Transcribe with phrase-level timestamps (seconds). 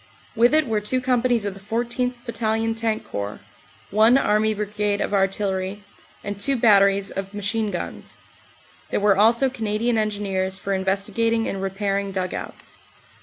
[0.35, 2.15] With it were two com panies of the 14th.
[2.25, 3.39] Battalion Tank Corps,
[3.91, 5.83] one Army Brigade of Artillery,
[6.23, 8.17] and two batteries of machine guns.
[8.89, 12.79] There were also Canadian Engineers for investigating and repairing dug outs.